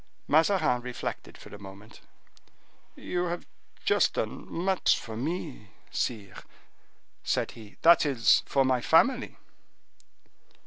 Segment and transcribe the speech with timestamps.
[0.27, 2.01] Mazarin reflected for a moment.
[2.95, 3.45] "You have
[3.85, 6.41] just done much for me, sire,"
[7.23, 9.37] said he, "that is, for my family."